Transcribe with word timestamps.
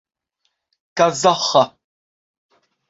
kazaĥa 0.97 1.63